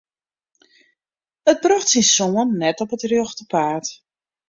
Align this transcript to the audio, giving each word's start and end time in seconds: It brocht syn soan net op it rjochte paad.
It 1.51 1.61
brocht 1.63 1.89
syn 1.91 2.05
soan 2.15 2.49
net 2.61 2.81
op 2.83 2.93
it 2.95 3.07
rjochte 3.09 3.45
paad. 3.53 3.85